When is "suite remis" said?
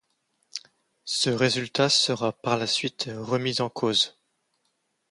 2.65-3.61